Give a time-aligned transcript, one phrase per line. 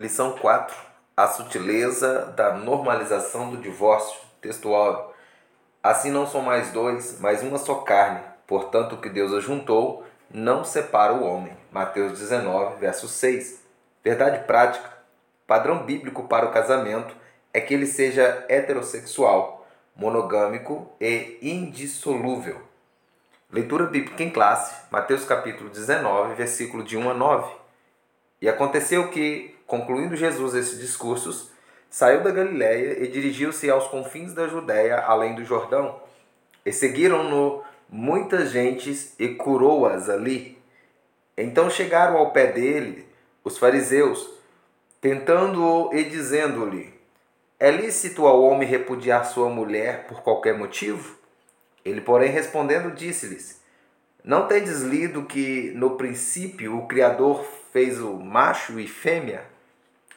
[0.00, 0.74] Lição 4.
[1.14, 4.18] A sutileza da normalização do divórcio.
[4.40, 5.14] Textual.
[5.82, 8.22] Assim não são mais dois, mas uma só carne.
[8.46, 11.54] Portanto, o que Deus ajuntou não separa o homem.
[11.70, 13.62] Mateus 19, verso 6.
[14.02, 14.90] Verdade prática.
[15.46, 17.14] Padrão bíblico para o casamento
[17.52, 22.62] é que ele seja heterossexual, monogâmico e indissolúvel.
[23.52, 27.60] Leitura bíblica em classe, Mateus capítulo 19, versículo de 1 a 9.
[28.40, 31.48] E aconteceu que, concluindo Jesus esses discursos,
[31.88, 36.02] saiu da Galiléia e dirigiu-se aos confins da Judéia, além do Jordão.
[36.66, 40.58] E seguiram-no muitas gentes e curou-as ali.
[41.38, 43.06] Então chegaram ao pé dele
[43.44, 44.28] os fariseus,
[45.00, 46.92] tentando-o e dizendo-lhe:
[47.58, 51.16] É lícito ao homem repudiar sua mulher por qualquer motivo?
[51.84, 53.62] Ele, porém, respondendo, disse-lhes:
[54.24, 59.48] Não tendes lido que no princípio o Criador fez o macho e fêmea?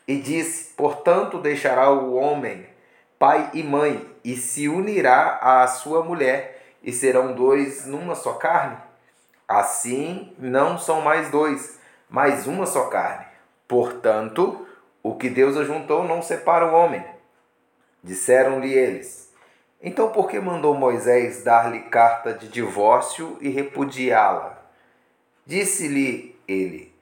[0.07, 2.65] E disse: Portanto, deixará o homem
[3.23, 8.75] pai e mãe, e se unirá à sua mulher, e serão dois numa só carne?
[9.47, 11.79] Assim, não são mais dois,
[12.09, 13.25] mas uma só carne.
[13.65, 14.67] Portanto,
[15.01, 17.01] o que Deus ajuntou não separa o homem.
[18.03, 19.31] Disseram-lhe eles:
[19.81, 24.61] Então, por que mandou Moisés dar-lhe carta de divórcio e repudiá-la?
[25.45, 26.93] Disse-lhe ele: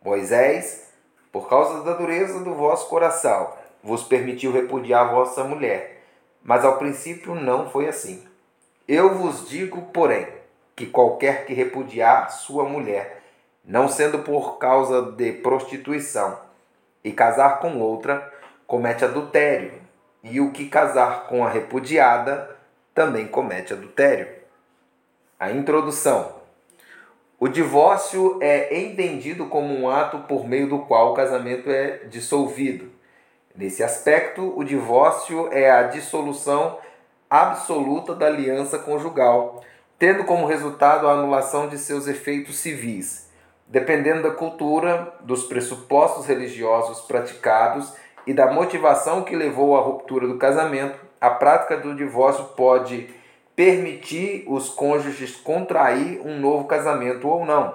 [0.00, 0.92] Moisés,
[1.36, 6.02] por causa da dureza do vosso coração, vos permitiu repudiar vossa mulher.
[6.42, 8.26] Mas ao princípio não foi assim.
[8.88, 10.26] Eu vos digo, porém,
[10.74, 13.22] que qualquer que repudiar sua mulher,
[13.62, 16.38] não sendo por causa de prostituição,
[17.04, 18.32] e casar com outra,
[18.66, 19.74] comete adultério,
[20.22, 22.56] e o que casar com a repudiada
[22.94, 24.26] também comete adultério.
[25.38, 26.35] A introdução.
[27.38, 32.90] O divórcio é entendido como um ato por meio do qual o casamento é dissolvido.
[33.54, 36.78] Nesse aspecto, o divórcio é a dissolução
[37.28, 39.62] absoluta da aliança conjugal,
[39.98, 43.30] tendo como resultado a anulação de seus efeitos civis,
[43.66, 47.92] dependendo da cultura, dos pressupostos religiosos praticados
[48.26, 50.98] e da motivação que levou à ruptura do casamento.
[51.20, 53.14] A prática do divórcio pode
[53.56, 57.74] permitir os cônjuges contrair um novo casamento ou não.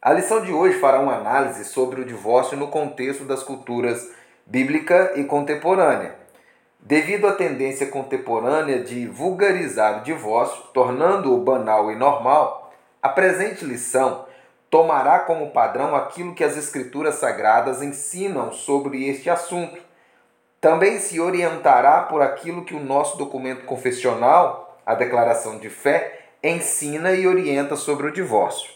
[0.00, 4.10] A lição de hoje fará uma análise sobre o divórcio no contexto das culturas
[4.46, 6.14] bíblica e contemporânea.
[6.80, 12.72] Devido à tendência contemporânea de vulgarizar o divórcio, tornando-o banal e normal,
[13.02, 14.24] a presente lição
[14.70, 19.85] tomará como padrão aquilo que as Escrituras Sagradas ensinam sobre este assunto
[20.60, 27.12] também se orientará por aquilo que o nosso documento confessional, a declaração de fé, ensina
[27.12, 28.70] e orienta sobre o divórcio.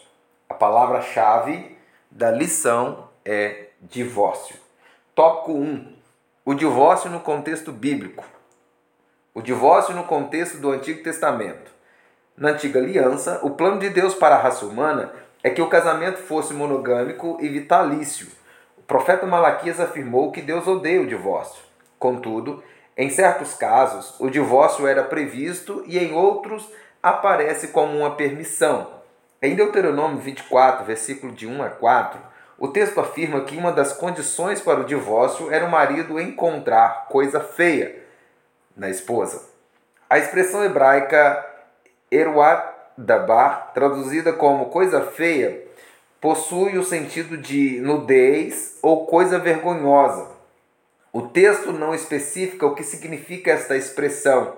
[0.49, 1.77] A palavra-chave
[2.09, 4.55] da lição é divórcio.
[5.15, 5.95] Tópico 1.
[6.45, 8.23] O divórcio no contexto bíblico.
[9.33, 11.71] O divórcio no contexto do Antigo Testamento.
[12.35, 16.17] Na antiga aliança, o plano de Deus para a raça humana é que o casamento
[16.17, 18.27] fosse monogâmico e vitalício.
[18.77, 21.70] O profeta Malaquias afirmou que Deus odeia o divórcio.
[22.01, 22.63] Contudo,
[22.97, 26.67] em certos casos, o divórcio era previsto e em outros
[27.01, 28.87] aparece como uma permissão.
[29.39, 32.19] Em Deuteronômio 24, versículo de 1 a 4,
[32.57, 37.39] o texto afirma que uma das condições para o divórcio era o marido encontrar coisa
[37.39, 38.01] feia
[38.75, 39.47] na esposa.
[40.09, 41.45] A expressão hebraica
[42.09, 42.65] eruat
[42.97, 45.67] dabar, traduzida como coisa feia,
[46.19, 50.40] possui o sentido de nudez ou coisa vergonhosa.
[51.13, 54.55] O texto não especifica o que significa esta expressão.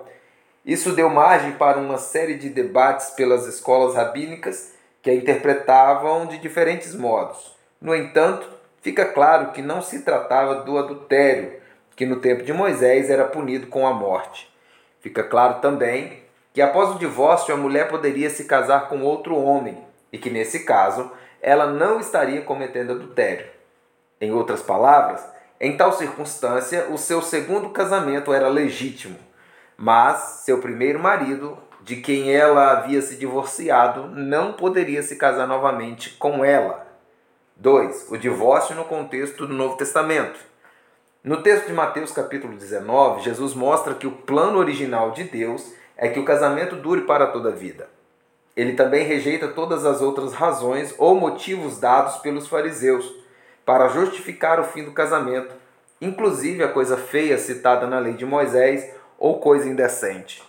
[0.64, 4.72] Isso deu margem para uma série de debates pelas escolas rabínicas
[5.02, 7.56] que a interpretavam de diferentes modos.
[7.80, 8.48] No entanto,
[8.80, 11.54] fica claro que não se tratava do adultério,
[11.96, 14.48] que no tempo de Moisés era punido com a morte.
[15.00, 16.22] Fica claro também
[16.52, 20.60] que após o divórcio a mulher poderia se casar com outro homem e que nesse
[20.64, 21.10] caso
[21.42, 23.48] ela não estaria cometendo adultério.
[24.20, 25.33] Em outras palavras,
[25.64, 29.16] em tal circunstância, o seu segundo casamento era legítimo,
[29.78, 36.10] mas seu primeiro marido, de quem ela havia se divorciado, não poderia se casar novamente
[36.18, 36.86] com ela.
[37.56, 38.08] 2.
[38.10, 40.38] O divórcio no contexto do Novo Testamento.
[41.22, 46.08] No texto de Mateus capítulo 19, Jesus mostra que o plano original de Deus é
[46.08, 47.88] que o casamento dure para toda a vida.
[48.54, 53.23] Ele também rejeita todas as outras razões ou motivos dados pelos fariseus
[53.64, 55.54] para justificar o fim do casamento,
[56.00, 60.42] inclusive a coisa feia citada na lei de Moisés ou coisa indecente.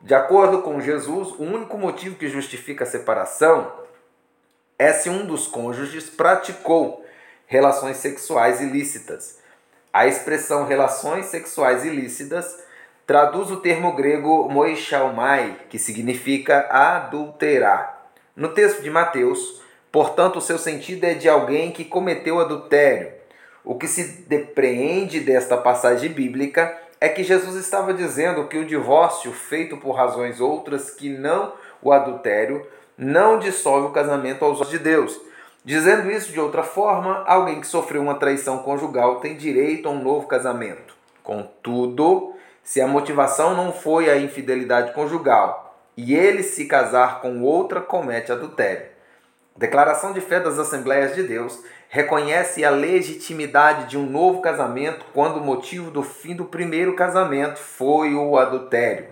[0.00, 3.70] De acordo com Jesus, o único motivo que justifica a separação
[4.78, 7.04] é se um dos cônjuges praticou
[7.46, 9.38] relações sexuais ilícitas.
[9.92, 12.62] A expressão relações sexuais ilícitas
[13.06, 18.06] traduz o termo grego moichalmai, que significa adulterar.
[18.36, 23.12] No texto de Mateus, portanto, o seu sentido é de alguém que cometeu adultério.
[23.64, 29.32] O que se depreende desta passagem bíblica é que Jesus estava dizendo que o divórcio
[29.32, 32.66] feito por razões outras que não o adultério
[32.96, 35.18] não dissolve o casamento aos olhos de Deus.
[35.64, 40.02] Dizendo isso de outra forma, alguém que sofreu uma traição conjugal tem direito a um
[40.02, 40.94] novo casamento.
[41.22, 47.80] Contudo, se a motivação não foi a infidelidade conjugal e ele se casar com outra,
[47.80, 48.89] comete adultério.
[49.60, 55.36] Declaração de fé das Assembleias de Deus reconhece a legitimidade de um novo casamento quando
[55.36, 59.08] o motivo do fim do primeiro casamento foi o adultério.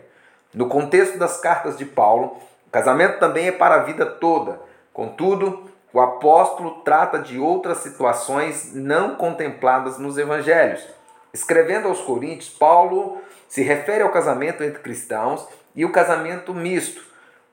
[0.54, 4.58] No contexto das cartas de Paulo, o casamento também é para a vida toda.
[4.90, 10.82] Contudo, o apóstolo trata de outras situações não contempladas nos evangelhos.
[11.30, 15.46] Escrevendo aos Coríntios, Paulo se refere ao casamento entre cristãos
[15.76, 17.02] e o casamento misto,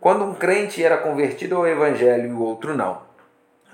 [0.05, 3.01] quando um crente era convertido ao evangelho e o outro não.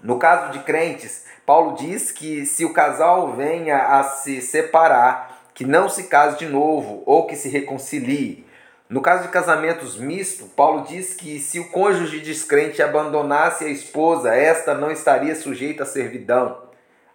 [0.01, 5.65] No caso de crentes, Paulo diz que se o casal venha a se separar, que
[5.65, 8.47] não se case de novo ou que se reconcilie.
[8.87, 14.33] No caso de casamentos mistos, Paulo diz que se o cônjuge descrente abandonasse a esposa,
[14.33, 16.61] esta não estaria sujeita à servidão.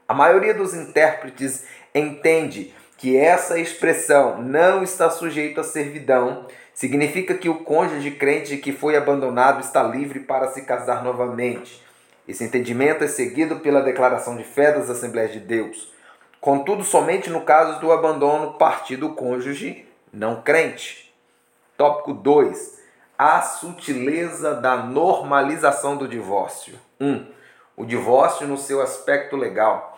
[0.07, 1.65] A maioria dos intérpretes
[1.95, 8.73] entende que essa expressão não está sujeito à servidão significa que o cônjuge crente que
[8.73, 11.83] foi abandonado está livre para se casar novamente.
[12.27, 15.93] Esse entendimento é seguido pela declaração de fé das Assembleias de Deus.
[16.41, 21.15] Contudo, somente no caso do abandono partido do cônjuge não crente.
[21.77, 22.77] Tópico 2.
[23.19, 26.79] A sutileza da normalização do divórcio.
[27.01, 27.07] 1.
[27.07, 27.27] Um,
[27.77, 29.96] o divórcio no seu aspecto legal.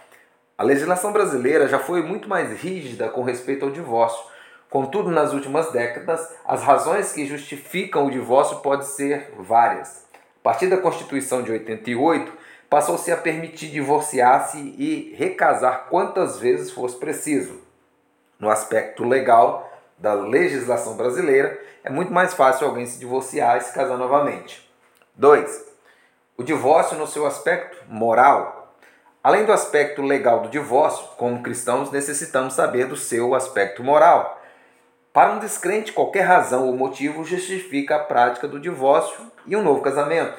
[0.58, 4.24] A legislação brasileira já foi muito mais rígida com respeito ao divórcio.
[4.68, 10.04] Contudo, nas últimas décadas, as razões que justificam o divórcio podem ser várias.
[10.40, 12.32] A partir da Constituição de 88,
[12.68, 17.60] passou-se a permitir divorciar-se e recasar quantas vezes fosse preciso.
[18.36, 23.72] No aspecto legal, da legislação brasileira, é muito mais fácil alguém se divorciar e se
[23.72, 24.68] casar novamente.
[25.14, 25.66] 2.
[26.36, 28.57] O divórcio no seu aspecto moral.
[29.28, 34.40] Além do aspecto legal do divórcio, como cristãos necessitamos saber do seu aspecto moral.
[35.12, 39.82] Para um descrente, qualquer razão ou motivo justifica a prática do divórcio e um novo
[39.82, 40.38] casamento.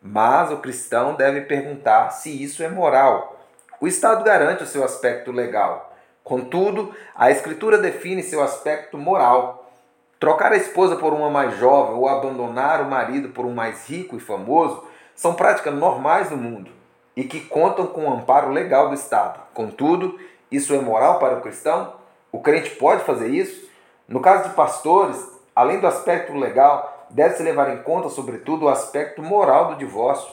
[0.00, 3.38] Mas o cristão deve perguntar se isso é moral.
[3.78, 5.94] O Estado garante o seu aspecto legal
[6.24, 9.70] Contudo, a Escritura define seu aspecto moral.
[10.18, 14.16] Trocar a esposa por uma mais jovem ou abandonar o marido por um mais rico
[14.16, 14.82] e famoso
[15.14, 16.81] são práticas normais no mundo
[17.16, 19.40] e que contam com o amparo legal do Estado.
[19.52, 20.18] Contudo,
[20.50, 21.94] isso é moral para o cristão?
[22.30, 23.68] O crente pode fazer isso?
[24.08, 25.22] No caso de pastores,
[25.54, 30.32] além do aspecto legal, deve-se levar em conta, sobretudo, o aspecto moral do divórcio.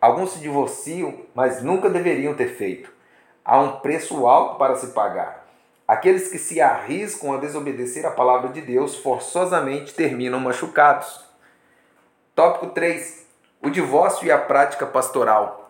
[0.00, 2.96] Alguns se divorciam, mas nunca deveriam ter feito
[3.46, 5.46] há um preço alto para se pagar.
[5.86, 11.24] Aqueles que se arriscam a desobedecer a palavra de Deus forçosamente terminam machucados.
[12.34, 13.24] Tópico 3.
[13.62, 15.65] O divórcio e a prática pastoral.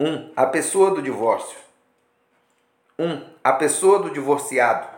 [0.00, 0.06] 1.
[0.06, 1.58] Um, a pessoa do divórcio.
[2.98, 3.04] 1.
[3.06, 4.88] Um, a pessoa do divorciado.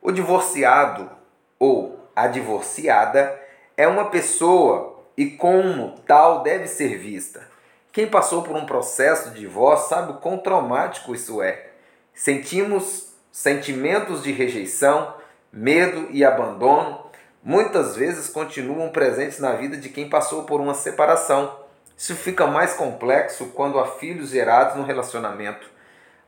[0.00, 1.10] O divorciado
[1.58, 3.38] ou a divorciada
[3.76, 7.46] é uma pessoa e, como tal, deve ser vista.
[7.92, 11.70] Quem passou por um processo de divórcio sabe o quão traumático isso é.
[12.14, 15.14] Sentimos sentimentos de rejeição,
[15.52, 17.06] medo e abandono,
[17.42, 21.61] muitas vezes continuam presentes na vida de quem passou por uma separação.
[21.96, 25.70] Isso fica mais complexo quando há filhos gerados no relacionamento.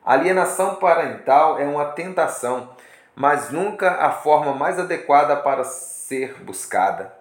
[0.05, 2.71] A alienação parental é uma tentação,
[3.15, 7.13] mas nunca a forma mais adequada para ser buscada.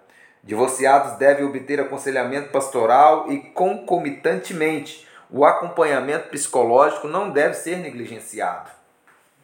[0.43, 8.69] Divorciados devem obter aconselhamento pastoral e, concomitantemente, o acompanhamento psicológico não deve ser negligenciado.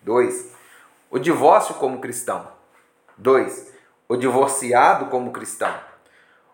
[0.02, 0.52] 2.
[1.10, 2.48] O divórcio como cristão.
[3.18, 3.74] 2.
[4.08, 5.74] O divorciado como cristão.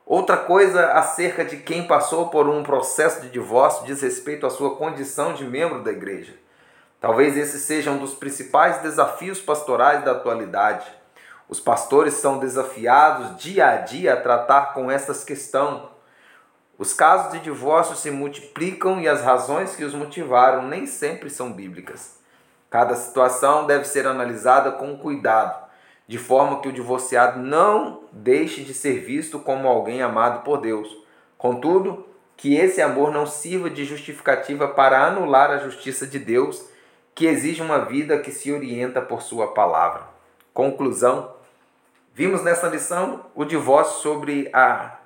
[0.06, 4.76] Outra coisa acerca de quem passou por um processo de divórcio diz respeito à sua
[4.76, 6.36] condição de membro da igreja.
[7.02, 10.86] Talvez esse seja um dos principais desafios pastorais da atualidade.
[11.50, 15.82] Os pastores são desafiados dia a dia a tratar com essas questões.
[16.78, 21.52] Os casos de divórcio se multiplicam e as razões que os motivaram nem sempre são
[21.52, 22.20] bíblicas.
[22.70, 25.65] Cada situação deve ser analisada com cuidado,
[26.08, 30.96] de forma que o divorciado não deixe de ser visto como alguém amado por Deus.
[31.38, 32.06] Contudo,
[32.38, 36.66] que esse amor não sirva de justificativa para anular a justiça de Deus,
[37.14, 40.04] que exige uma vida que se orienta por Sua palavra.
[40.54, 41.34] Conclusão:
[42.14, 45.00] vimos nessa lição o divórcio sobre a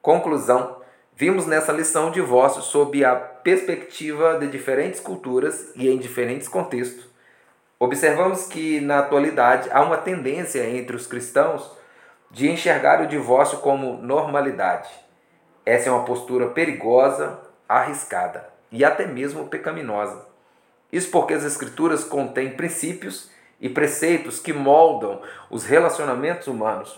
[0.00, 0.82] conclusão.
[1.14, 7.11] Vimos nessa lição o divórcio sob a perspectiva de diferentes culturas e em diferentes contextos.
[7.82, 11.68] Observamos que, na atualidade, há uma tendência entre os cristãos
[12.30, 14.88] de enxergar o divórcio como normalidade.
[15.66, 20.24] Essa é uma postura perigosa, arriscada e até mesmo pecaminosa.
[20.92, 23.28] Isso porque as Escrituras contêm princípios
[23.60, 25.20] e preceitos que moldam
[25.50, 26.92] os relacionamentos humanos.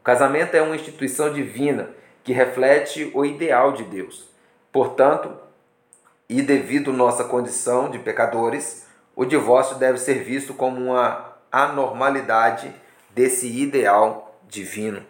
[0.00, 1.90] O casamento é uma instituição divina
[2.22, 4.26] que reflete o ideal de Deus.
[4.72, 5.36] Portanto,
[6.30, 8.83] e devido nossa condição de pecadores,
[9.16, 12.74] o divórcio deve ser visto como uma anormalidade
[13.14, 15.04] desse ideal divino.